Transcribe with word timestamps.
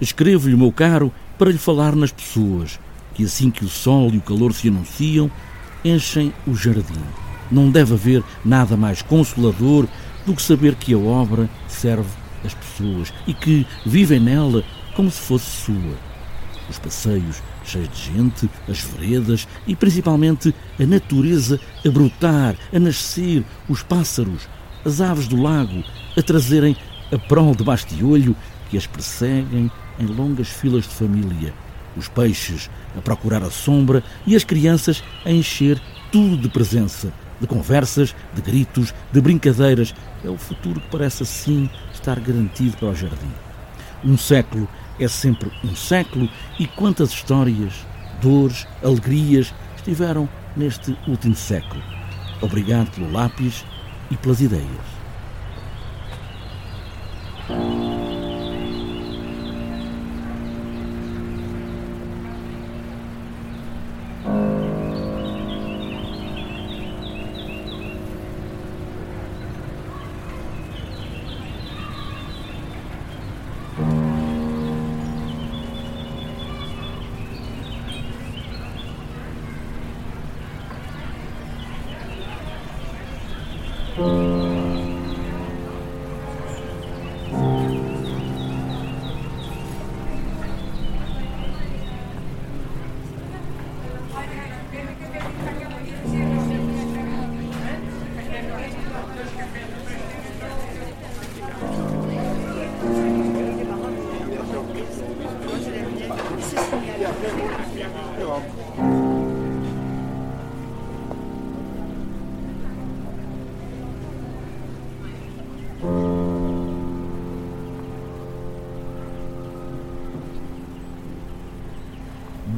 Escrevo-lhe, 0.00 0.56
meu 0.56 0.70
caro, 0.70 1.12
para 1.36 1.50
lhe 1.50 1.58
falar 1.58 1.96
nas 1.96 2.12
pessoas, 2.12 2.78
que 3.14 3.24
assim 3.24 3.50
que 3.50 3.64
o 3.64 3.68
sol 3.68 4.10
e 4.12 4.18
o 4.18 4.20
calor 4.20 4.52
se 4.52 4.68
anunciam, 4.68 5.30
enchem 5.84 6.32
o 6.46 6.54
jardim. 6.54 7.02
Não 7.50 7.70
deve 7.70 7.94
haver 7.94 8.22
nada 8.44 8.76
mais 8.76 9.02
consolador 9.02 9.88
do 10.24 10.34
que 10.34 10.42
saber 10.42 10.74
que 10.76 10.94
a 10.94 10.98
obra 10.98 11.48
serve 11.66 12.08
as 12.44 12.54
pessoas 12.54 13.12
e 13.26 13.34
que 13.34 13.66
vivem 13.84 14.20
nela 14.20 14.62
como 14.94 15.10
se 15.10 15.20
fosse 15.20 15.64
sua. 15.64 15.96
Os 16.68 16.78
passeios 16.78 17.42
cheios 17.64 17.88
de 17.88 18.12
gente, 18.12 18.50
as 18.68 18.80
veredas 18.80 19.48
e 19.66 19.74
principalmente 19.74 20.54
a 20.78 20.86
natureza 20.86 21.60
a 21.84 21.90
brotar, 21.90 22.56
a 22.72 22.78
nascer, 22.78 23.44
os 23.68 23.82
pássaros, 23.82 24.48
as 24.84 25.00
aves 25.00 25.26
do 25.26 25.40
lago 25.40 25.82
a 26.16 26.22
trazerem 26.22 26.76
a 27.12 27.18
prol 27.18 27.54
debaixo 27.54 27.86
de 27.88 28.04
olho 28.04 28.36
que 28.70 28.76
as 28.76 28.86
perseguem 28.86 29.70
em 29.98 30.06
longas 30.06 30.48
filas 30.48 30.84
de 30.84 30.94
família, 30.94 31.52
os 31.96 32.08
peixes 32.08 32.70
a 32.96 33.00
procurar 33.00 33.42
a 33.42 33.50
sombra 33.50 34.02
e 34.26 34.36
as 34.36 34.44
crianças 34.44 35.02
a 35.24 35.30
encher 35.30 35.80
tudo 36.10 36.36
de 36.36 36.48
presença, 36.48 37.12
de 37.40 37.46
conversas, 37.46 38.14
de 38.34 38.42
gritos, 38.42 38.94
de 39.12 39.20
brincadeiras. 39.20 39.94
É 40.24 40.28
o 40.28 40.38
futuro 40.38 40.80
que 40.80 40.90
parece 40.90 41.22
assim 41.22 41.68
estar 41.92 42.18
garantido 42.20 42.76
para 42.76 42.88
o 42.88 42.94
jardim. 42.94 43.32
Um 44.04 44.16
século 44.16 44.68
é 44.98 45.08
sempre 45.08 45.50
um 45.64 45.74
século 45.74 46.28
e 46.58 46.66
quantas 46.66 47.10
histórias, 47.10 47.72
dores, 48.20 48.66
alegrias 48.82 49.52
estiveram 49.76 50.28
neste 50.56 50.96
último 51.06 51.34
século. 51.34 51.82
Obrigado 52.40 52.90
pelo 52.90 53.10
lápis 53.12 53.64
e 54.10 54.16
pelas 54.16 54.40
ideias. 54.40 54.98
Mm-hmm. 83.98 84.37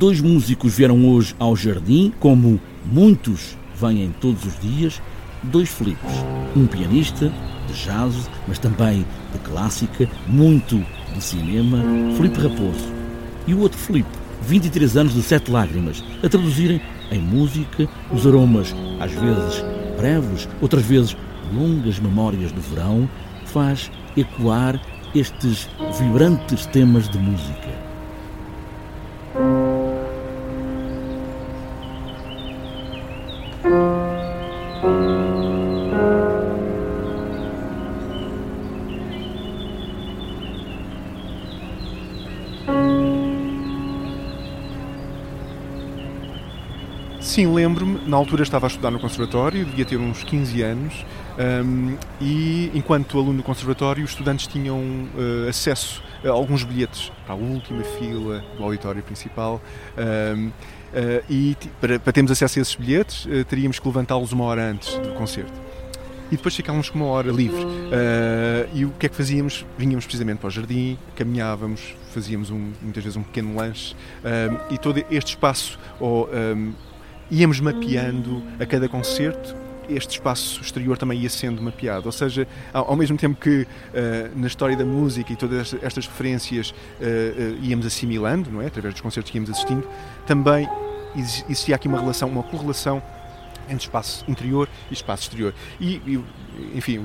Dois 0.00 0.18
músicos 0.18 0.78
vieram 0.78 1.06
hoje 1.10 1.36
ao 1.38 1.54
jardim, 1.54 2.10
como 2.18 2.58
muitos 2.90 3.54
vêm 3.78 4.14
todos 4.18 4.46
os 4.46 4.58
dias, 4.58 4.98
dois 5.42 5.68
Filipes. 5.68 6.10
Um 6.56 6.66
pianista 6.66 7.30
de 7.66 7.74
jazz, 7.74 8.30
mas 8.48 8.58
também 8.58 9.04
de 9.30 9.38
clássica, 9.40 10.08
muito 10.26 10.82
de 11.14 11.22
cinema, 11.22 11.84
Felipe 12.16 12.40
Raposo. 12.40 12.90
E 13.46 13.52
o 13.52 13.60
outro 13.60 13.78
Felipe, 13.78 14.08
23 14.40 14.96
anos 14.96 15.12
de 15.12 15.20
Sete 15.20 15.50
Lágrimas, 15.50 16.02
a 16.22 16.28
traduzirem 16.30 16.80
em 17.12 17.20
música 17.20 17.86
os 18.10 18.26
aromas, 18.26 18.74
às 18.98 19.12
vezes 19.12 19.62
breves, 19.98 20.48
outras 20.62 20.86
vezes 20.86 21.14
longas 21.52 21.98
memórias 21.98 22.50
do 22.52 22.60
verão, 22.62 23.06
faz 23.44 23.90
ecoar 24.16 24.80
estes 25.14 25.68
vibrantes 25.98 26.64
temas 26.64 27.06
de 27.06 27.18
música. 27.18 27.79
Sim, 47.30 47.54
lembro-me, 47.54 48.00
na 48.08 48.16
altura 48.16 48.42
estava 48.42 48.66
a 48.66 48.68
estudar 48.68 48.90
no 48.90 48.98
conservatório, 48.98 49.64
devia 49.64 49.84
ter 49.84 49.96
uns 49.96 50.24
15 50.24 50.62
anos, 50.62 51.06
um, 51.64 51.96
e 52.20 52.72
enquanto 52.74 53.16
aluno 53.16 53.36
do 53.36 53.44
conservatório, 53.44 54.02
os 54.02 54.10
estudantes 54.10 54.48
tinham 54.48 54.80
uh, 54.80 55.48
acesso 55.48 56.02
a 56.24 56.28
alguns 56.28 56.64
bilhetes 56.64 57.12
para 57.24 57.34
a 57.34 57.38
última 57.38 57.84
fila 57.84 58.44
do 58.56 58.64
auditório 58.64 59.00
principal. 59.04 59.62
Um, 59.96 60.48
uh, 60.48 60.52
e 61.30 61.56
para, 61.80 62.00
para, 62.00 62.12
termos 62.12 62.32
acesso 62.32 62.58
a 62.58 62.62
esses 62.62 62.74
bilhetes, 62.74 63.26
uh, 63.26 63.44
teríamos 63.44 63.78
que 63.78 63.86
levantá-los 63.86 64.32
uma 64.32 64.46
hora 64.46 64.68
antes 64.68 64.92
do 64.98 65.12
concerto. 65.12 65.52
E 66.32 66.36
depois 66.36 66.56
ficávamos 66.56 66.90
com 66.90 66.98
uma 66.98 67.06
hora 67.06 67.30
livre. 67.30 67.64
e 68.74 68.84
o 68.84 68.90
que 68.90 69.06
é 69.06 69.08
que 69.08 69.16
fazíamos? 69.16 69.64
Vinhamos 69.78 70.04
precisamente 70.04 70.38
para 70.38 70.48
o 70.48 70.50
jardim, 70.50 70.98
caminhávamos, 71.14 71.94
fazíamos 72.12 72.50
um, 72.50 72.72
muitas 72.82 73.04
vezes 73.04 73.16
um 73.16 73.22
pequeno 73.22 73.56
lanche, 73.56 73.96
e 74.70 74.78
todo 74.78 75.04
este 75.10 75.30
espaço, 75.30 75.76
ou, 75.98 76.28
um, 76.28 76.72
íamos 77.30 77.60
mapeando 77.60 78.42
a 78.58 78.66
cada 78.66 78.88
concerto 78.88 79.56
este 79.90 80.12
espaço 80.12 80.60
exterior 80.60 80.96
também 80.96 81.18
ia 81.18 81.28
sendo 81.28 81.60
mapeado. 81.60 82.06
Ou 82.06 82.12
seja, 82.12 82.46
ao, 82.72 82.96
mesmo 82.96 83.16
tempo 83.16 83.40
que 83.40 83.62
uh, 83.62 84.38
na 84.38 84.46
história 84.46 84.76
da 84.76 84.84
música 84.84 85.32
e 85.32 85.36
todas 85.36 85.74
estas 85.82 86.06
referências 86.06 86.70
uh, 86.70 86.74
uh, 86.74 87.58
íamos 87.64 87.84
assimilando, 87.84 88.50
não 88.50 88.62
é? 88.62 88.66
através 88.66 88.94
dos 88.94 89.00
concertos 89.00 89.30
que 89.30 89.38
íamos 89.38 89.50
assistindo, 89.50 89.86
também 90.26 90.68
existia 91.16 91.74
aqui 91.74 91.88
uma 91.88 91.98
relação, 91.98 92.28
uma 92.28 92.42
correlação 92.42 93.02
entre 93.68 93.84
espaço 93.84 94.24
interior 94.28 94.68
e 94.90 94.94
espaço 94.94 95.24
exterior. 95.24 95.54
E, 95.80 95.96
e 96.06 96.24
enfim, 96.74 97.04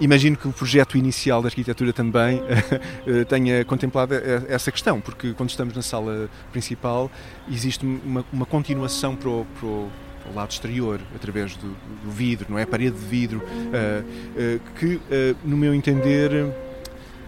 Imagino 0.00 0.36
que 0.36 0.48
o 0.48 0.52
projeto 0.52 0.96
inicial 0.96 1.42
da 1.42 1.48
arquitetura 1.48 1.92
também 1.92 2.42
eh, 3.06 3.24
tenha 3.24 3.64
contemplado 3.64 4.14
essa 4.48 4.72
questão, 4.72 5.00
porque 5.00 5.34
quando 5.34 5.50
estamos 5.50 5.74
na 5.74 5.82
sala 5.82 6.30
principal 6.50 7.10
existe 7.50 7.84
uma, 7.84 8.24
uma 8.32 8.46
continuação 8.46 9.14
para 9.14 9.28
o, 9.28 9.46
para 9.60 9.68
o 9.68 10.34
lado 10.34 10.50
exterior, 10.50 11.00
através 11.14 11.54
do, 11.56 11.76
do, 12.02 12.10
vidro, 12.10 12.46
não 12.48 12.58
é? 12.58 12.64
Parede 12.64 12.96
de 12.96 13.04
vidro, 13.04 13.38
uh, 13.38 14.02
uh, 14.02 14.60
que, 14.78 14.94
uh, 14.96 15.36
no 15.44 15.56
meu 15.56 15.74
entender, 15.74 16.30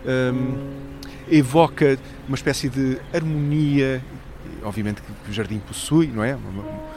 um, 0.07 0.83
evoca 1.31 1.99
uma 2.27 2.35
espécie 2.35 2.69
de 2.69 2.99
harmonia, 3.13 4.03
obviamente 4.63 5.03
que 5.03 5.31
o 5.31 5.33
jardim 5.33 5.59
possui, 5.59 6.07
não 6.07 6.23
é? 6.23 6.35
Uma, 6.35 6.63
eh, 6.63 6.92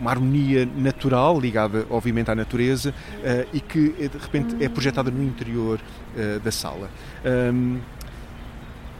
uma 0.00 0.10
harmonia 0.10 0.68
natural 0.76 1.40
ligada, 1.40 1.86
obviamente, 1.90 2.30
à 2.30 2.34
natureza 2.34 2.94
eh, 3.22 3.46
e 3.52 3.60
que 3.60 3.94
eh, 3.98 4.08
de 4.08 4.18
repente 4.18 4.62
é 4.62 4.68
projetada 4.68 5.10
no 5.10 5.22
interior 5.22 5.80
da 6.44 6.52
sala. 6.52 6.88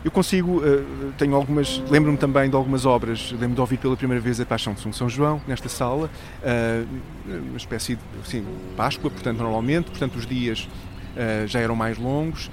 Eu 0.05 0.11
consigo, 0.11 0.61
tenho 1.17 1.37
algumas, 1.37 1.79
lembro-me 1.89 2.19
também 2.19 2.51
de 2.51 2.57
algumas 2.57 2.85
obras, 2.85 3.31
lembro 3.31 3.55
de 3.55 3.61
ouvir 3.61 3.77
pela 3.77 3.97
primeira 3.97 4.21
vez 4.21 4.41
a 4.41 4.45
Paixão 4.45 4.75
de 4.75 4.97
São 4.97 5.09
João, 5.09 5.41
nesta 5.47 5.69
sala, 5.69 6.11
uma 7.25 7.57
espécie 7.57 7.95
de 7.95 8.03
assim, 8.21 8.45
Páscoa, 8.77 9.09
portanto, 9.13 9.39
normalmente, 9.39 9.91
portanto, 9.91 10.17
os 10.17 10.27
dias 10.27 10.69
já 11.47 11.61
eram 11.61 11.77
mais 11.77 11.99
longos, 11.99 12.51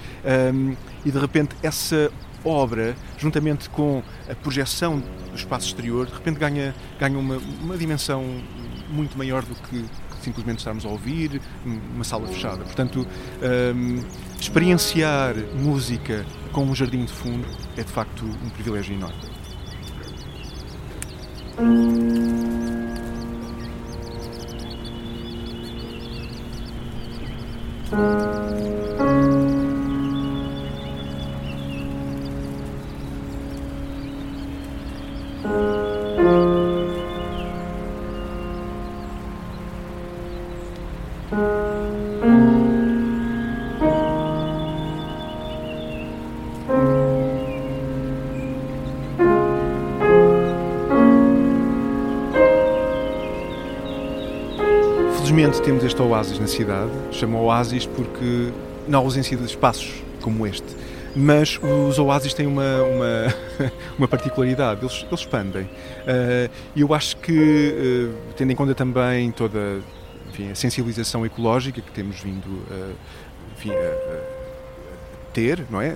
e 1.04 1.10
de 1.10 1.18
repente 1.18 1.56
essa 1.64 2.12
obra, 2.44 2.96
juntamente 3.18 3.70
com 3.70 4.04
a 4.30 4.36
projeção 4.36 5.00
do 5.00 5.36
espaço 5.36 5.68
exterior, 5.68 6.08
de 6.08 6.14
repente 6.14 6.40
ganha, 6.40 6.76
ganha 7.00 7.18
uma, 7.18 7.38
uma 7.62 7.78
dimensão 7.78 8.24
muito 8.90 9.18
maior 9.18 9.44
do 9.44 9.56
que 9.56 9.86
simplesmente 10.22 10.60
estarmos 10.60 10.86
a 10.86 10.90
ouvir 10.90 11.42
uma 11.66 12.04
sala 12.04 12.28
fechada. 12.28 12.64
Portanto, 12.64 13.08
um, 13.76 14.04
experienciar 14.40 15.36
música 15.56 16.26
com 16.52 16.64
um 16.64 16.76
jardim 16.76 17.06
de 17.06 17.12
fundo 17.12 17.48
é 17.76 17.84
de 17.84 17.92
facto 17.92 18.24
um 18.24 18.50
privilégio 18.50 18.94
enorme. 18.94 19.32
Temos 55.64 55.84
este 55.84 56.02
oásis 56.02 56.40
na 56.40 56.48
cidade, 56.48 56.92
chama 57.12 57.40
oásis 57.40 57.86
porque 57.86 58.52
na 58.88 58.98
ausência 58.98 59.38
de 59.38 59.46
espaços 59.46 60.04
como 60.20 60.48
este. 60.48 60.76
Mas 61.16 61.60
os 61.62 62.00
oásis 62.00 62.34
têm 62.34 62.48
uma, 62.48 62.82
uma, 62.84 63.72
uma 63.98 64.08
particularidade, 64.08 64.82
eles, 64.82 65.06
eles 65.08 65.20
expandem. 65.20 65.70
E 66.76 66.84
uh, 66.84 66.88
eu 66.88 66.94
acho 66.94 67.18
que, 67.18 68.10
uh, 68.12 68.34
tendo 68.36 68.52
em 68.52 68.56
conta 68.56 68.74
também 68.74 69.30
toda 69.32 69.80
enfim, 70.30 70.50
a 70.50 70.56
sensibilização 70.56 71.26
ecológica 71.26 71.82
que 71.82 71.92
temos 71.92 72.22
vindo 72.22 72.48
uh, 72.48 72.96
enfim, 73.56 73.72
a 73.72 74.41
ter, 75.34 75.66
não 75.70 75.82
é? 75.82 75.96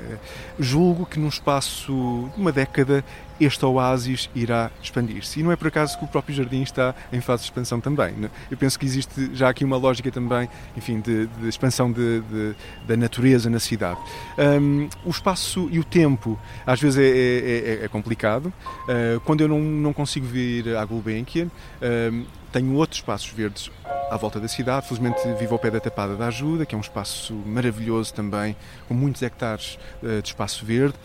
Julgo 0.59 1.05
que 1.05 1.19
num 1.19 1.27
espaço 1.27 2.29
de 2.35 2.41
uma 2.41 2.51
década 2.51 3.03
este 3.39 3.65
oásis 3.65 4.29
irá 4.33 4.71
expandir-se. 4.81 5.39
E 5.39 5.43
não 5.43 5.51
é 5.51 5.55
por 5.55 5.67
acaso 5.67 5.97
que 5.97 6.05
o 6.05 6.07
próprio 6.07 6.35
jardim 6.35 6.61
está 6.61 6.95
em 7.11 7.19
fase 7.19 7.43
de 7.43 7.49
expansão 7.49 7.81
também. 7.81 8.13
Né? 8.13 8.29
Eu 8.49 8.57
penso 8.57 8.79
que 8.79 8.85
existe 8.85 9.31
já 9.33 9.49
aqui 9.49 9.63
uma 9.65 9.77
lógica 9.77 10.11
também, 10.11 10.47
enfim, 10.75 10.99
de, 10.99 11.27
de 11.27 11.49
expansão 11.49 11.91
de, 11.91 12.21
de, 12.21 12.55
da 12.87 12.95
natureza 12.95 13.49
na 13.49 13.59
cidade. 13.59 13.99
Um, 14.37 14.87
o 15.03 15.09
espaço 15.09 15.67
e 15.71 15.79
o 15.79 15.83
tempo 15.83 16.39
às 16.65 16.79
vezes 16.79 16.97
é, 16.97 17.03
é, 17.03 17.79
é, 17.81 17.85
é 17.85 17.87
complicado. 17.87 18.45
Uh, 18.45 19.19
quando 19.25 19.41
eu 19.41 19.47
não, 19.47 19.59
não 19.59 19.93
consigo 19.93 20.25
vir 20.25 20.75
à 20.75 20.85
Gulbenkian, 20.85 21.47
um, 21.81 22.25
tenho 22.55 22.73
outros 22.75 22.99
espaços 22.99 23.29
verdes 23.31 23.69
à 24.09 24.15
volta 24.15 24.39
da 24.39 24.47
cidade. 24.47 24.87
Felizmente 24.87 25.19
vivo 25.37 25.55
ao 25.55 25.59
pé 25.59 25.69
da 25.69 25.81
Tapada 25.81 26.15
da 26.15 26.27
Ajuda, 26.27 26.65
que 26.65 26.73
é 26.73 26.77
um 26.77 26.81
espaço 26.81 27.33
maravilhoso 27.45 28.13
também, 28.13 28.55
com 28.87 28.93
muitos 28.93 29.21
hectares 29.21 29.77
uh, 30.01 30.21
de 30.21 30.29
espaço 30.29 30.65
verde. 30.65 30.95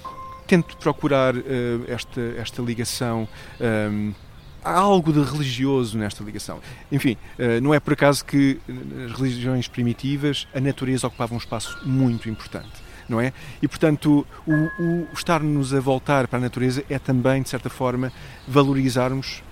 Tento 0.47 0.77
procurar 0.77 1.35
uh, 1.35 1.43
esta, 1.89 2.21
esta 2.39 2.63
ligação. 2.63 3.29
Um, 3.61 3.65
ehm, 3.65 4.15
há 4.63 4.79
algo 4.79 5.13
de 5.13 5.21
religioso 5.25 5.99
nesta 5.99 6.23
ligação. 6.23 6.61
Enfim, 6.93 7.17
uh, 7.37 7.61
não 7.61 7.75
é 7.75 7.81
por 7.81 7.95
acaso 7.95 8.25
que 8.25 8.61
nas 8.69 9.11
religiões 9.19 9.67
primitivas 9.67 10.47
a 10.55 10.61
natureza 10.61 11.09
ocupava 11.09 11.35
um 11.35 11.39
espaço 11.39 11.81
muito 11.85 12.29
importante. 12.29 12.91
Não 13.09 13.21
é? 13.21 13.33
E 13.61 13.67
portanto, 13.67 14.25
o, 14.47 14.53
o 14.81 15.09
estar-nos 15.13 15.75
a 15.75 15.81
voltar 15.81 16.29
para 16.29 16.39
a 16.39 16.43
natureza 16.43 16.85
é 16.89 16.97
também, 16.97 17.43
de 17.43 17.49
certa 17.49 17.69
forma, 17.69 18.13
valorizarmos 18.47 19.43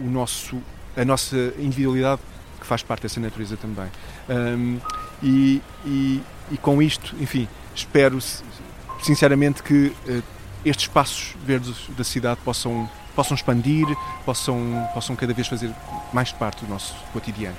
o 0.00 0.04
nosso 0.04 0.56
a 0.96 1.04
nossa 1.04 1.36
individualidade 1.58 2.20
que 2.60 2.66
faz 2.66 2.82
parte 2.82 3.02
dessa 3.02 3.20
natureza 3.20 3.56
também. 3.56 3.86
Um, 4.28 4.78
e, 5.22 5.62
e, 5.84 6.22
e, 6.50 6.56
com 6.58 6.80
isto, 6.82 7.14
enfim, 7.20 7.48
espero 7.74 8.18
sinceramente 9.02 9.62
que 9.62 9.94
uh, 10.08 10.22
estes 10.64 10.86
espaços 10.86 11.34
verdes 11.44 11.88
da 11.96 12.04
cidade 12.04 12.40
possam, 12.44 12.88
possam 13.14 13.34
expandir, 13.34 13.86
possam, 14.24 14.88
possam 14.94 15.14
cada 15.14 15.34
vez 15.34 15.46
fazer 15.46 15.70
mais 16.12 16.32
parte 16.32 16.64
do 16.64 16.70
nosso 16.70 16.94
cotidiano. 17.12 17.56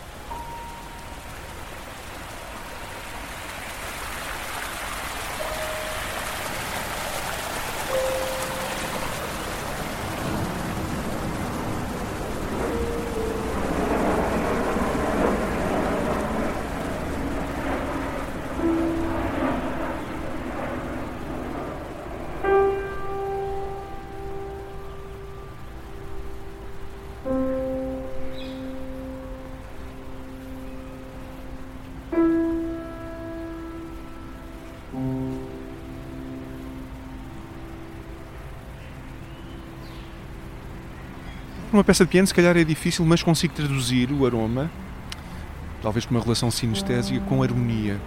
Uma 41.75 41.83
peça 41.83 42.05
piano, 42.05 42.25
se 42.25 42.33
calhar 42.33 42.55
é 42.55 42.63
difícil, 42.63 43.03
mas 43.03 43.21
consigo 43.21 43.53
traduzir 43.53 44.09
o 44.09 44.25
aroma, 44.25 44.71
talvez 45.83 46.05
com 46.05 46.15
uma 46.15 46.23
relação 46.23 46.49
sinestésica, 46.49 47.19
com 47.25 47.43
harmonia. 47.43 47.99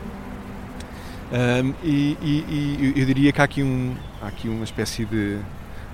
Um, 1.31 1.75
e, 1.85 2.17
e, 2.23 2.45
e, 2.49 2.93
eu 2.97 3.05
diria 3.05 3.31
que 3.31 3.39
há 3.43 3.45
aqui, 3.45 3.63
um, 3.63 3.95
há 4.23 4.29
aqui 4.29 4.49
uma 4.49 4.65
espécie 4.65 5.05
de. 5.05 5.39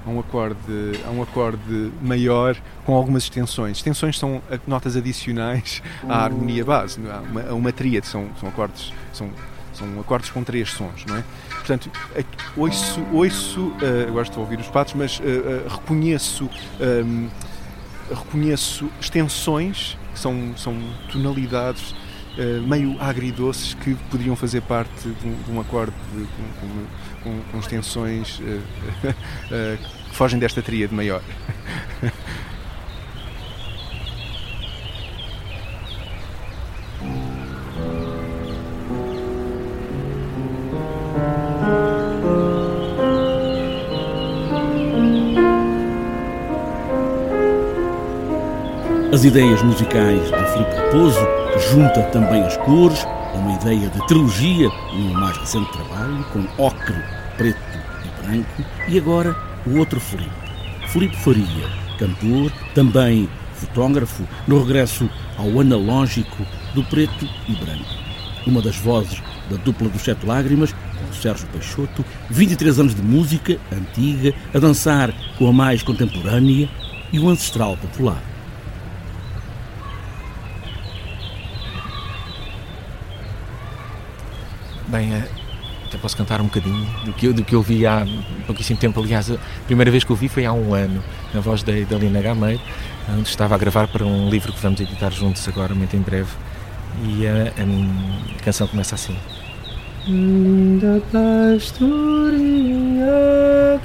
Há 0.06 0.08
um, 0.08 0.20
acorde, 0.20 0.56
há 1.04 1.10
um 1.10 1.20
acorde 1.20 1.90
maior 2.00 2.56
com 2.86 2.94
algumas 2.94 3.24
extensões. 3.24 3.78
Extensões 3.78 4.20
são 4.20 4.40
notas 4.68 4.94
adicionais 4.94 5.82
à 6.08 6.22
harmonia 6.22 6.64
base, 6.64 7.00
há 7.10 7.22
uma, 7.22 7.42
uma 7.54 7.72
tríade, 7.72 8.06
são, 8.06 8.28
são 8.38 8.50
acordes. 8.50 8.92
São, 9.12 9.28
são 9.72 9.98
acordes 9.98 10.30
com 10.30 10.44
três 10.44 10.70
sons, 10.70 11.04
não 11.08 11.16
é? 11.16 11.24
Portanto, 11.50 11.90
ouço, 12.56 13.04
ouço 13.12 13.60
uh, 13.62 14.06
agora 14.06 14.22
estou 14.22 14.42
a 14.42 14.44
ouvir 14.44 14.60
os 14.60 14.68
patos, 14.68 14.94
mas 14.94 15.18
uh, 15.18 15.22
uh, 15.22 15.68
reconheço 15.68 16.48
reconheço 18.10 18.88
extensões, 19.00 19.96
que 20.12 20.18
são, 20.18 20.54
são 20.56 20.76
tonalidades 21.10 21.92
uh, 21.92 22.66
meio 22.66 23.00
agridoces 23.00 23.74
que 23.74 23.94
poderiam 24.10 24.36
fazer 24.36 24.62
parte 24.62 25.08
de 25.08 25.26
um, 25.26 25.42
de 25.42 25.50
um 25.50 25.60
acorde 25.60 25.92
de, 26.12 26.24
com, 26.24 26.86
com, 27.22 27.40
com, 27.52 27.58
extensões 27.58 28.38
uh, 28.40 28.42
uh, 28.42 29.78
que 30.10 30.16
fogem 30.16 30.38
desta 30.38 30.62
tríade 30.62 30.94
maior. 30.94 31.22
As 49.14 49.22
ideias 49.22 49.62
musicais 49.62 50.22
de 50.22 50.52
Filipe 50.52 50.74
Raposo, 50.74 51.20
junta 51.70 52.02
também 52.10 52.42
as 52.42 52.56
cores, 52.56 53.06
uma 53.36 53.54
ideia 53.54 53.88
de 53.88 54.04
trilogia 54.08 54.68
no 54.92 55.14
mais 55.14 55.36
recente 55.36 55.70
trabalho, 55.70 56.24
com 56.32 56.40
ocre, 56.60 57.00
preto 57.36 57.56
e 58.04 58.20
branco, 58.20 58.64
e 58.88 58.98
agora 58.98 59.36
o 59.68 59.78
outro 59.78 60.00
Filipe, 60.00 60.32
Filipe 60.88 61.14
Faria, 61.18 61.68
cantor, 61.96 62.50
também 62.74 63.28
fotógrafo, 63.52 64.26
no 64.48 64.64
regresso 64.64 65.08
ao 65.38 65.60
analógico 65.60 66.44
do 66.74 66.82
preto 66.82 67.28
e 67.48 67.52
branco. 67.52 67.94
Uma 68.44 68.60
das 68.60 68.76
vozes 68.78 69.22
da 69.48 69.56
dupla 69.58 69.88
dos 69.88 70.02
Sete 70.02 70.26
Lágrimas, 70.26 70.72
com 70.72 71.12
Sérgio 71.12 71.46
Peixoto, 71.52 72.04
23 72.30 72.80
anos 72.80 72.96
de 72.96 73.02
música 73.02 73.60
antiga, 73.72 74.34
a 74.52 74.58
dançar 74.58 75.14
com 75.38 75.46
a 75.46 75.52
mais 75.52 75.84
contemporânea 75.84 76.68
e 77.12 77.20
o 77.20 77.28
ancestral 77.28 77.76
popular. 77.76 78.33
Bem, 84.94 85.12
eh, 85.12 85.24
até 85.88 85.98
posso 85.98 86.16
cantar 86.16 86.40
um 86.40 86.44
bocadinho 86.44 86.86
do 87.04 87.12
que, 87.12 87.32
do 87.32 87.42
que 87.42 87.52
eu 87.52 87.60
vi 87.60 87.84
há 87.84 88.06
pouquíssimo 88.46 88.78
tempo. 88.78 89.00
Aliás, 89.00 89.28
a 89.28 89.38
primeira 89.66 89.90
vez 89.90 90.04
que 90.04 90.10
eu 90.12 90.14
vi 90.14 90.28
foi 90.28 90.46
há 90.46 90.52
um 90.52 90.72
ano, 90.72 91.02
na 91.34 91.40
voz 91.40 91.64
da, 91.64 91.72
da 91.72 91.96
Lina 91.96 92.22
Gameiro, 92.22 92.60
onde 93.10 93.28
estava 93.28 93.56
a 93.56 93.58
gravar 93.58 93.88
para 93.88 94.06
um 94.06 94.30
livro 94.30 94.52
que 94.52 94.60
vamos 94.60 94.80
editar 94.80 95.10
juntos 95.10 95.48
agora, 95.48 95.74
muito 95.74 95.96
em 95.96 96.00
breve. 96.00 96.30
E 97.02 97.26
a, 97.26 97.32
a, 97.32 98.36
a 98.38 98.42
canção 98.44 98.68
começa 98.68 98.94
assim. 98.94 99.16
Linda 100.06 101.02
pastorinha 101.10 102.30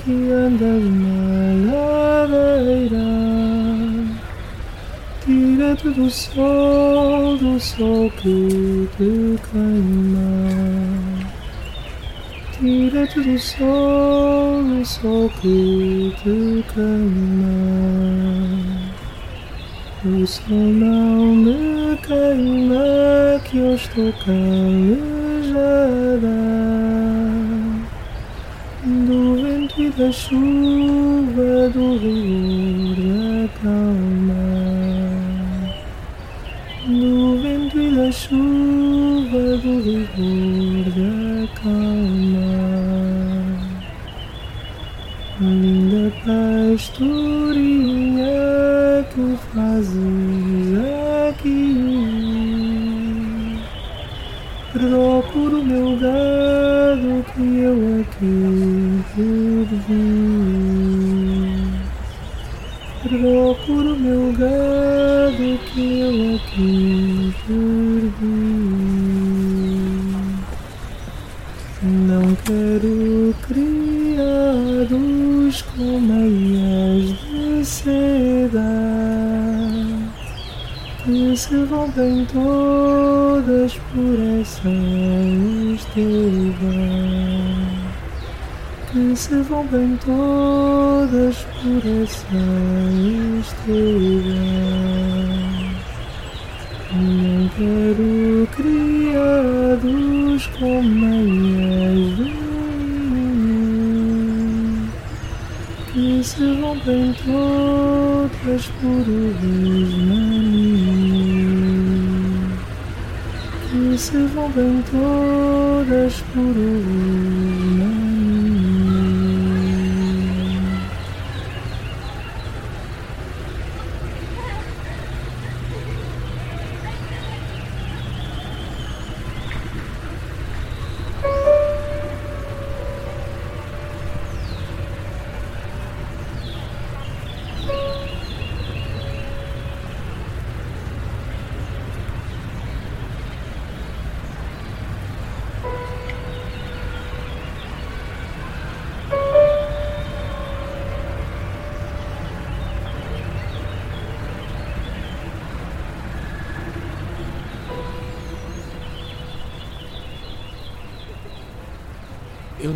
que 0.04 0.12
andas 0.32 0.84
na 0.84 2.28
ladeira 2.28 3.10
direto 5.30 5.92
do 5.92 6.10
sol, 6.10 7.38
do 7.38 7.60
sol 7.60 8.10
que 8.12 8.88
te 8.98 9.40
queima. 9.52 10.99
Direto 12.62 13.22
do 13.24 13.40
sol, 13.40 14.62
do 14.66 14.86
sol 14.86 15.32
que 15.40 16.14
te 16.18 16.66
queima. 16.74 17.56
O 20.04 20.28
sol 20.28 20.58
não 20.58 21.36
me 21.38 21.96
queima, 22.06 23.40
que 23.46 23.60
eu 23.60 23.76
estou 23.76 24.12
calejada 24.26 24.68
do 28.84 29.36
vento 29.42 29.82
e 29.82 29.90
da 29.92 30.12
chuva, 30.12 31.70
do 31.70 31.98
rigor 31.98 32.98
da 32.98 33.48
calma 33.62 35.00
do 36.90 37.38
vento 37.42 37.80
e 37.80 37.96
da 37.96 38.12
chuva, 38.12 39.58
do 39.58 39.80
rigor 39.84 40.86
da 40.96 41.48
calma. 41.62 42.49
Linda 46.26 46.76
pastorinha, 46.76 48.26
que 49.14 49.38
fazes 49.54 50.78
aqui? 51.30 51.70
meu 55.64 55.96
gado 55.98 57.26
que 57.34 57.60
eu 57.60 58.02
aqui 58.02 59.04
perdi. 59.16 60.08
Procuro 63.02 63.96
meu 63.98 64.34
gado 64.34 65.58
que 65.74 65.86
eu 66.02 66.36
aqui 66.36 67.34
perdi. 67.48 68.40
Não 71.82 72.36
quero 72.46 73.34
criados 73.48 73.89
com 75.80 75.98
meias 76.02 77.16
de 77.32 77.66
seda 77.66 78.60
que 81.06 81.38
se 81.38 81.64
rompem 81.64 82.26
todas 82.26 83.74
por 83.94 84.20
essa 84.42 84.70
esteva. 85.74 86.74
Que 88.92 89.16
se 89.16 89.42
rompem 89.44 89.98
todas 90.06 91.38
por 91.62 91.82
essa 92.04 92.44
esteva. 93.40 94.44
Não 96.92 97.48
quero 97.56 98.48
criados 98.58 100.48
com 100.60 100.84
meias 100.84 102.18
de 102.18 102.29
se 106.24 106.62
rompem 106.62 107.14
todas 107.26 108.68
por 108.82 109.08
mim, 109.08 109.40
que 113.70 113.98
se 113.98 114.26
rompem 114.36 114.84
todas 114.92 116.22
por 116.34 116.56
mim. 116.56 117.39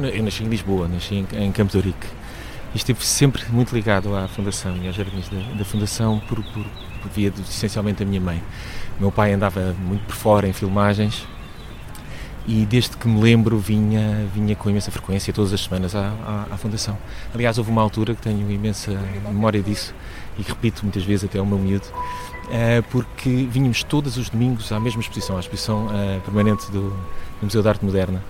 Eu, 0.07 0.24
nasci 0.24 0.43
em 0.43 0.48
Lisboa, 0.48 0.88
nasci 0.88 1.15
em, 1.15 1.45
em 1.45 1.51
Campo 1.51 1.72
de 1.72 1.77
Ourique. 1.77 2.07
E 2.74 2.77
estive 2.77 3.05
sempre 3.05 3.43
muito 3.50 3.74
ligado 3.74 4.15
à 4.15 4.27
Fundação 4.27 4.75
e 4.77 4.88
aos 4.88 4.95
jardins 4.95 5.29
da, 5.29 5.39
da 5.57 5.63
Fundação 5.63 6.19
por, 6.27 6.43
por, 6.43 6.65
por 7.01 7.12
via 7.13 7.31
de, 7.31 7.41
essencialmente 7.41 8.03
da 8.03 8.10
minha 8.10 8.19
mãe. 8.19 8.43
Meu 9.00 9.12
pai 9.12 9.31
andava 9.31 9.74
muito 9.79 10.05
por 10.05 10.15
fora 10.15 10.48
em 10.48 10.53
filmagens 10.53 11.25
e 12.45 12.65
desde 12.65 12.98
que 12.98 13.07
me 13.07 13.22
lembro 13.22 13.57
vinha, 13.57 14.27
vinha 14.33 14.55
com 14.55 14.69
imensa 14.69 14.91
frequência 14.91 15.31
todas 15.31 15.53
as 15.53 15.62
semanas 15.62 15.95
à, 15.95 16.12
à, 16.25 16.53
à, 16.53 16.57
Fundação. 16.57 16.98
Aliás, 17.33 17.57
houve 17.57 17.72
uma 17.72 17.81
altura 17.81 18.13
que 18.13 18.22
tenho 18.22 18.51
imensa 18.51 18.91
memória 19.25 19.62
disso 19.62 19.95
e 20.38 20.43
que 20.43 20.50
repito 20.50 20.83
muitas 20.83 21.03
vezes 21.03 21.24
até 21.24 21.39
ao 21.39 21.45
meu 21.45 21.57
miúdo, 21.57 21.86
eh, 22.51 22.83
porque 22.91 23.48
vínhamos 23.50 23.83
todos 23.83 24.17
os 24.17 24.29
domingos 24.29 24.72
à 24.72 24.79
mesma 24.79 25.00
exposição, 25.00 25.38
à 25.38 25.39
exposição 25.39 25.88
eh, 25.93 26.19
permanente 26.25 26.69
do, 26.72 26.89
do 26.89 27.43
Museu 27.43 27.62
de 27.62 27.69
Arte 27.69 27.86
Moderna 27.86 28.22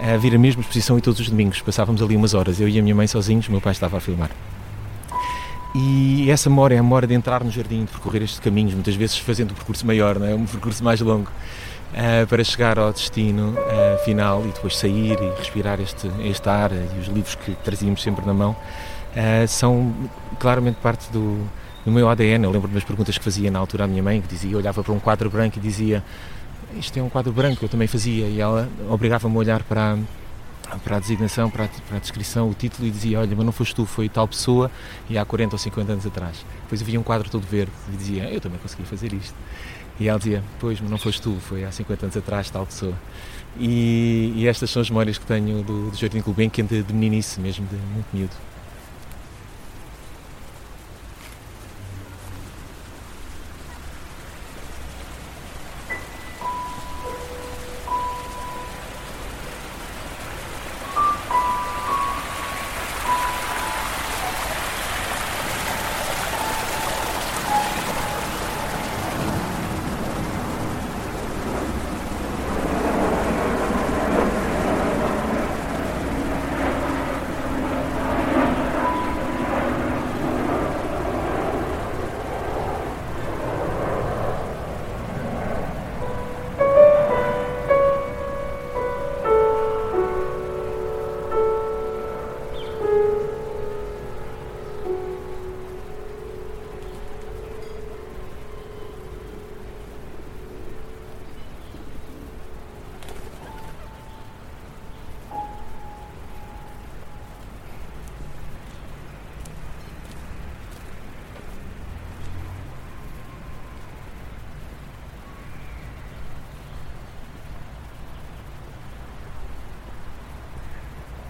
a 0.00 0.16
vir 0.16 0.34
a 0.34 0.38
mesma 0.38 0.60
exposição 0.60 0.98
e 0.98 1.00
todos 1.00 1.20
os 1.20 1.28
domingos. 1.28 1.60
Passávamos 1.60 2.02
ali 2.02 2.16
umas 2.16 2.34
horas, 2.34 2.60
eu 2.60 2.68
e 2.68 2.78
a 2.78 2.82
minha 2.82 2.94
mãe 2.94 3.06
sozinhos, 3.06 3.48
meu 3.48 3.60
pai 3.60 3.72
estava 3.72 3.96
a 3.96 4.00
filmar. 4.00 4.30
E 5.74 6.30
essa 6.30 6.48
memória 6.48 6.74
é 6.74 6.78
a 6.78 6.82
memória 6.82 7.06
de 7.06 7.14
entrar 7.14 7.44
no 7.44 7.50
jardim, 7.50 7.84
de 7.84 7.90
percorrer 7.90 8.22
estes 8.22 8.40
caminhos, 8.40 8.72
muitas 8.72 8.94
vezes 8.94 9.18
fazendo 9.18 9.50
um 9.50 9.54
percurso 9.54 9.86
maior, 9.86 10.18
não 10.18 10.26
é? 10.26 10.34
um 10.34 10.46
percurso 10.46 10.82
mais 10.82 11.00
longo, 11.02 11.30
uh, 11.92 12.26
para 12.26 12.42
chegar 12.42 12.78
ao 12.78 12.92
destino 12.92 13.50
uh, 13.50 14.04
final 14.04 14.42
e 14.46 14.52
depois 14.52 14.76
sair 14.76 15.18
e 15.20 15.38
respirar 15.38 15.78
este, 15.80 16.10
este 16.24 16.48
ar 16.48 16.72
e 16.72 16.98
os 16.98 17.08
livros 17.08 17.34
que 17.34 17.52
trazíamos 17.56 18.02
sempre 18.02 18.24
na 18.24 18.32
mão, 18.32 18.52
uh, 18.52 19.48
são 19.48 19.94
claramente 20.38 20.76
parte 20.76 21.10
do, 21.12 21.46
do 21.84 21.92
meu 21.92 22.08
ADN. 22.08 22.44
Eu 22.44 22.50
lembro-me 22.52 22.74
das 22.74 22.84
perguntas 22.84 23.18
que 23.18 23.24
fazia 23.24 23.50
na 23.50 23.58
altura 23.58 23.84
à 23.84 23.86
minha 23.86 24.02
mãe, 24.02 24.22
que 24.22 24.28
dizia, 24.28 24.56
olhava 24.56 24.82
para 24.82 24.94
um 24.94 24.98
quadro 24.98 25.28
branco 25.28 25.58
e 25.58 25.60
dizia 25.60 26.02
isto 26.74 26.98
é 26.98 27.02
um 27.02 27.08
quadro 27.08 27.32
branco, 27.32 27.64
eu 27.64 27.68
também 27.68 27.86
fazia, 27.86 28.26
e 28.26 28.40
ela 28.40 28.68
obrigava-me 28.88 29.34
a 29.34 29.38
olhar 29.38 29.62
para, 29.62 29.98
para 30.84 30.96
a 30.96 31.00
designação, 31.00 31.50
para 31.50 31.64
a, 31.64 31.68
para 31.68 31.96
a, 31.96 32.00
descrição, 32.00 32.50
o 32.50 32.54
título 32.54 32.86
e 32.86 32.90
dizia, 32.90 33.20
olha, 33.20 33.34
mas 33.36 33.44
não 33.44 33.52
foste 33.52 33.74
tu, 33.74 33.86
foi 33.86 34.08
tal 34.08 34.26
pessoa 34.26 34.70
e 35.08 35.16
há 35.16 35.24
40 35.24 35.54
ou 35.54 35.58
50 35.58 35.92
anos 35.92 36.06
atrás. 36.06 36.44
Depois 36.62 36.82
havia 36.82 36.98
um 36.98 37.02
quadro 37.02 37.30
todo 37.30 37.46
verde 37.46 37.72
e 37.92 37.96
dizia, 37.96 38.30
eu 38.30 38.40
também 38.40 38.58
consegui 38.58 38.84
fazer 38.84 39.12
isto. 39.12 39.34
E 39.98 40.08
ela 40.08 40.18
dizia, 40.18 40.42
pois, 40.60 40.80
mas 40.80 40.90
não 40.90 40.98
foste 40.98 41.22
tu, 41.22 41.36
foi 41.40 41.64
há 41.64 41.72
50 41.72 42.06
anos 42.06 42.16
atrás 42.16 42.50
tal 42.50 42.66
pessoa. 42.66 42.94
E, 43.58 44.32
e 44.36 44.46
estas 44.46 44.70
são 44.70 44.82
as 44.82 44.90
memórias 44.90 45.16
que 45.16 45.24
tenho 45.24 45.62
do, 45.62 45.90
do 45.90 45.96
Jardim 45.96 46.20
Gulbenkian 46.20 46.66
de, 46.66 46.82
de 46.82 46.92
meninice 46.92 47.40
mesmo, 47.40 47.66
de 47.66 47.76
muito 47.76 48.06
miúdo. 48.12 48.34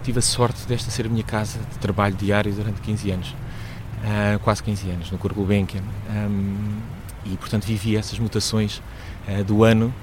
Tive 0.07 0.19
a 0.19 0.21
sorte 0.21 0.65
desta 0.65 0.89
ser 0.89 1.05
a 1.05 1.09
minha 1.09 1.23
casa 1.23 1.59
de 1.59 1.79
trabalho 1.79 2.15
diário 2.15 2.53
durante 2.53 2.79
15 2.79 3.11
anos, 3.11 3.29
uh, 3.29 4.39
quase 4.39 4.63
15 4.63 4.89
anos, 4.89 5.11
no 5.11 5.17
Corpo 5.17 5.35
Gulbenkian. 5.35 5.81
Um, 6.09 6.79
e, 7.25 7.35
portanto, 7.35 7.65
vivi 7.65 7.97
essas 7.97 8.17
mutações 8.17 8.81
uh, 9.27 9.43
do 9.43 9.65
ano 9.65 9.93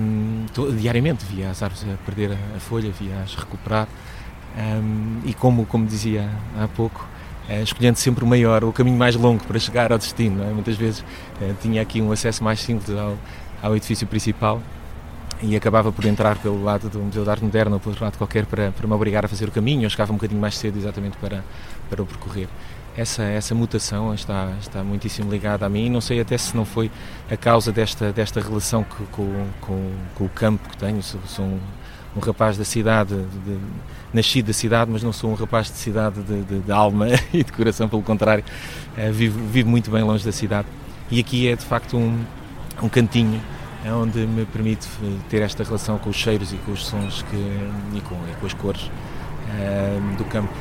um, 0.00 0.46
diariamente. 0.76 1.24
Via 1.24 1.50
as 1.50 1.64
árvores 1.64 1.84
a 1.92 1.96
perder 2.04 2.38
a, 2.56 2.60
folha, 2.60 2.92
via-as 2.92 3.34
recuperar. 3.34 3.88
Um, 4.56 5.20
e, 5.24 5.34
como, 5.34 5.66
como 5.66 5.84
dizia 5.84 6.30
há 6.56 6.68
pouco, 6.68 7.04
uh, 7.48 7.60
escolhendo 7.60 7.98
sempre 7.98 8.22
o 8.22 8.26
maior, 8.26 8.62
o 8.62 8.72
caminho 8.72 8.96
mais 8.96 9.16
longo 9.16 9.42
para 9.42 9.58
chegar 9.58 9.90
ao 9.90 9.98
destino. 9.98 10.44
É? 10.44 10.52
Muitas 10.52 10.76
vezes 10.76 11.04
tinha 11.60 11.82
aqui 11.82 12.00
um 12.00 12.12
acesso 12.12 12.44
mais 12.44 12.60
simples 12.60 12.96
ao, 12.96 13.18
ao 13.60 13.74
edifício 13.74 14.06
principal 14.06 14.62
e 15.42 15.54
acabava 15.56 15.92
por 15.92 16.04
entrar 16.04 16.36
pelo 16.38 16.62
lado 16.62 16.88
do 16.88 16.98
Museu 16.98 17.22
de 17.22 17.30
Arte 17.30 17.44
Moderna 17.44 17.76
ou 17.76 17.80
pelo 17.80 17.92
outro 17.92 18.04
lado 18.04 18.18
qualquer 18.18 18.44
para, 18.46 18.72
para 18.72 18.86
me 18.86 18.92
obrigar 18.92 19.24
a 19.24 19.28
fazer 19.28 19.48
o 19.48 19.52
caminho. 19.52 19.84
Eu 19.84 19.90
chegava 19.90 20.12
um 20.12 20.16
bocadinho 20.16 20.40
mais 20.40 20.56
cedo 20.56 20.76
exatamente 20.76 21.16
para, 21.18 21.44
para 21.88 22.02
o 22.02 22.06
percorrer. 22.06 22.48
essa, 22.96 23.22
essa 23.22 23.54
mutação 23.54 24.12
está, 24.12 24.52
está 24.60 24.82
muitíssimo 24.82 25.30
ligada 25.30 25.64
a 25.64 25.68
mim. 25.68 25.88
Não 25.88 26.00
sei 26.00 26.20
até 26.20 26.36
se 26.36 26.56
não 26.56 26.64
foi 26.64 26.90
a 27.30 27.36
causa 27.36 27.70
desta, 27.70 28.12
desta 28.12 28.40
relação 28.40 28.82
que, 28.82 29.04
com, 29.12 29.46
com, 29.60 29.92
com 30.16 30.24
o 30.24 30.28
campo 30.28 30.68
que 30.68 30.76
tenho. 30.76 31.00
Sou, 31.02 31.20
sou 31.26 31.44
um, 31.44 31.60
um, 32.16 32.20
rapaz 32.20 32.58
da 32.58 32.64
cidade, 32.64 33.14
de, 33.14 33.58
nascido 34.12 34.46
da 34.46 34.52
cidade, 34.52 34.90
mas 34.90 35.04
não 35.04 35.12
sou 35.12 35.30
um 35.30 35.34
rapaz 35.34 35.68
de 35.68 35.76
cidade 35.76 36.20
de, 36.20 36.42
de, 36.42 36.58
de 36.58 36.72
alma 36.72 37.06
e 37.32 37.44
de 37.44 37.52
coração, 37.52 37.88
pelo 37.88 38.02
contrário, 38.02 38.44
uh, 38.96 39.12
vivo, 39.12 39.40
vivo 39.46 39.70
muito 39.70 39.88
bem 39.88 40.02
longe 40.02 40.24
da 40.24 40.32
cidade. 40.32 40.66
E 41.10 41.20
aqui 41.20 41.46
é 41.46 41.54
de 41.54 41.64
facto 41.64 41.96
um, 41.96 42.24
um 42.82 42.88
cantinho 42.88 43.40
onde 43.86 44.26
me 44.26 44.44
permite 44.44 44.88
ter 45.28 45.42
esta 45.42 45.62
relação 45.62 45.98
com 45.98 46.10
os 46.10 46.16
cheiros 46.16 46.52
e 46.52 46.56
com 46.56 46.72
os 46.72 46.86
sons 46.86 47.22
que, 47.22 47.36
e, 47.36 48.00
com, 48.00 48.14
e 48.14 48.34
com 48.40 48.46
as 48.46 48.54
cores 48.54 48.82
uh, 48.82 50.16
do 50.16 50.24
campo. 50.24 50.52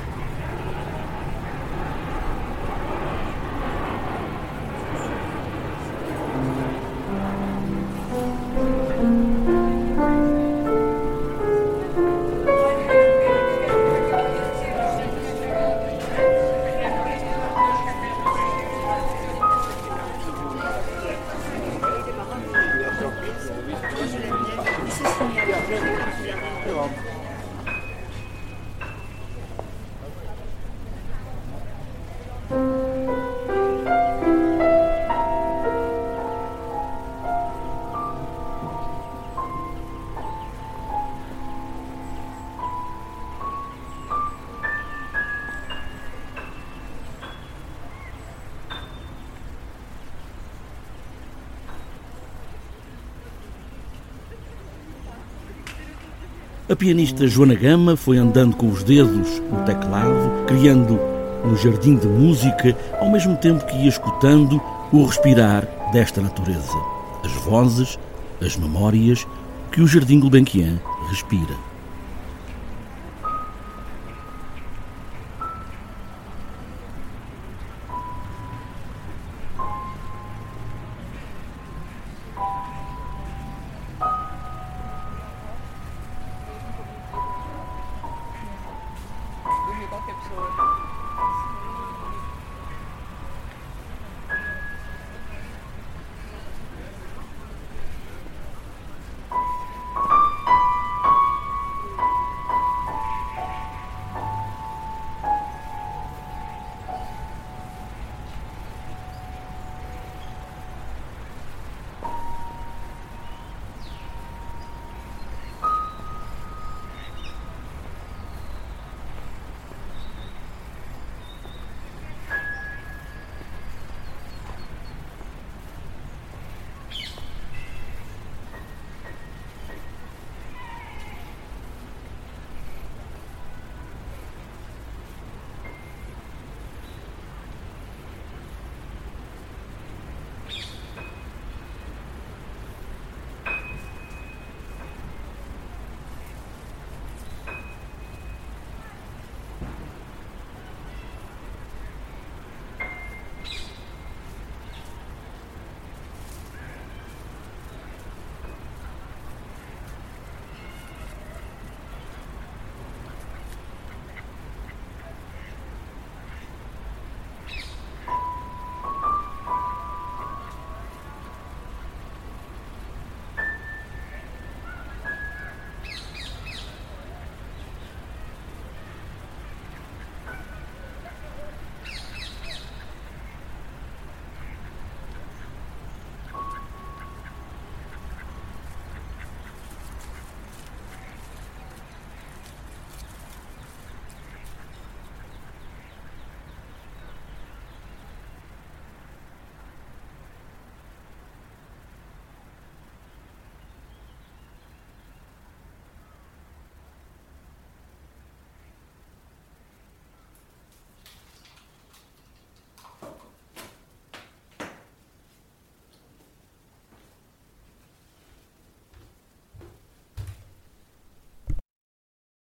A 56.69 56.75
pianista 56.75 57.25
Joana 57.25 57.55
Gama 57.55 57.95
foi 57.95 58.17
andando 58.17 58.53
com 58.57 58.67
os 58.67 58.83
dedos 58.83 59.41
no 59.49 59.63
teclado, 59.63 60.45
criando 60.47 60.99
um 61.45 61.55
jardim 61.55 61.95
de 61.95 62.07
música, 62.07 62.77
ao 62.99 63.09
mesmo 63.09 63.37
tempo 63.37 63.65
que 63.65 63.77
ia 63.77 63.87
escutando 63.87 64.61
o 64.91 65.05
respirar 65.05 65.65
desta 65.93 66.19
natureza, 66.19 66.77
as 67.23 67.31
vozes, 67.45 67.97
as 68.41 68.57
memórias 68.57 69.25
que 69.71 69.79
o 69.79 69.87
Jardim 69.87 70.19
Gulbenkian 70.19 70.77
respira. 71.09 71.55